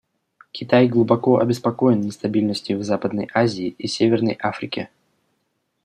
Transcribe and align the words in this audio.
Китай 0.51 0.87
глубоко 0.87 1.37
обеспокоен 1.37 2.01
нестабильностью 2.01 2.79
в 2.79 2.83
Западной 2.83 3.29
Азии 3.35 3.67
и 3.77 3.85
Северной 3.85 4.35
Африке. 4.41 4.89